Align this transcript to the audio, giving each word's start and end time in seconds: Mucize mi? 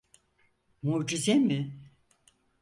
Mucize 0.83 1.33
mi? 1.35 1.79